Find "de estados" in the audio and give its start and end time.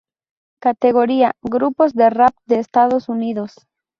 2.47-3.07